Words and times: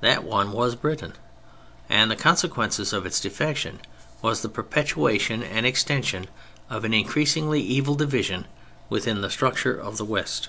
That 0.00 0.24
one 0.24 0.52
was 0.52 0.74
Britain. 0.74 1.12
And 1.90 2.10
the 2.10 2.16
consequence 2.16 2.80
of 2.94 3.04
its 3.04 3.20
defection 3.20 3.80
was 4.22 4.40
the 4.40 4.48
perpetuation 4.48 5.42
and 5.42 5.66
extension 5.66 6.28
of 6.70 6.86
an 6.86 6.94
increasingly 6.94 7.60
evil 7.60 7.94
division 7.94 8.46
within 8.88 9.20
the 9.20 9.28
structure 9.28 9.76
of 9.78 9.98
the 9.98 10.04
West. 10.06 10.48